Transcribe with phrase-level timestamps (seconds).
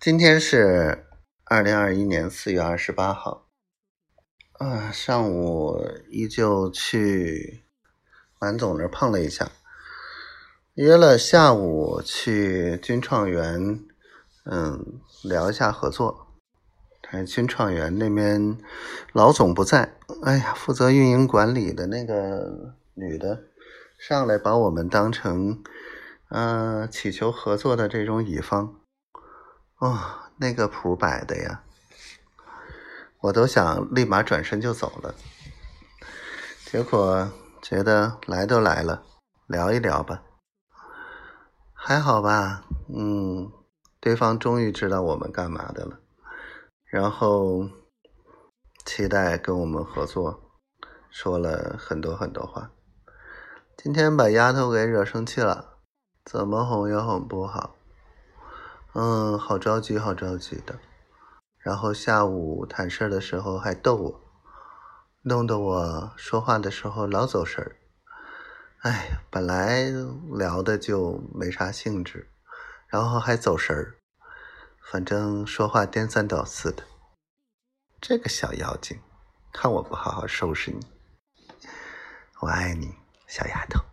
[0.00, 1.06] 今天是
[1.44, 3.48] 二零二一年四月二十八号，
[4.52, 5.76] 啊，上午
[6.08, 7.64] 依旧去
[8.38, 9.50] 满总那碰了一下，
[10.74, 13.84] 约了下午去军创园，
[14.44, 16.28] 嗯，聊一下合作。
[17.02, 18.56] 但是君创园那边
[19.12, 23.42] 老总不在，哎呀，负责运营管理的那个女的
[23.98, 25.60] 上来把我们当成。
[26.28, 28.76] 嗯，祈求合作的这种乙方，
[29.78, 29.96] 哦，
[30.38, 31.62] 那个谱摆的呀，
[33.20, 35.14] 我都想立马转身就走了。
[36.64, 37.30] 结果
[37.62, 39.04] 觉得来都来了，
[39.46, 40.22] 聊一聊吧，
[41.72, 42.64] 还好吧？
[42.92, 43.52] 嗯，
[44.00, 46.00] 对方终于知道我们干嘛的了，
[46.84, 47.68] 然后
[48.84, 50.42] 期待跟我们合作，
[51.08, 52.72] 说了很多很多话。
[53.76, 55.76] 今天把丫头给惹生气了。
[56.24, 57.76] 怎么哄也哄不好，
[59.00, 60.76] 嗯，好着急，好着急的。
[61.58, 64.20] 然后下午谈事的时候还逗我，
[65.22, 67.76] 弄得我说话的时候老走神儿。
[68.80, 69.84] 哎，本来
[70.36, 72.28] 聊的就没啥兴致，
[72.88, 73.94] 然后还走神儿，
[74.90, 76.82] 反正说话颠三倒四的。
[78.00, 78.98] 这个小妖精，
[79.52, 80.84] 看我不好好收拾你！
[82.40, 82.96] 我爱你，
[83.28, 83.87] 小丫头。